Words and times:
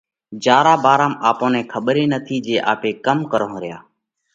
جيا 0.43 0.59
را 0.65 0.75
ڀارام 0.83 1.13
آپون 1.29 1.49
نئہ 1.53 1.61
کٻر 1.71 1.95
ئي 1.99 2.05
نٿِي 2.11 2.37
جي 2.45 2.55
آپي 2.73 2.91
ڪم 3.05 3.19
ڪرونه 3.31 3.57
ريا؟ 3.63 3.77